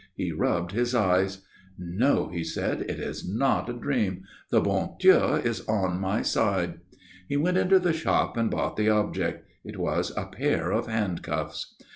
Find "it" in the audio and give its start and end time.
2.87-2.99, 9.63-9.77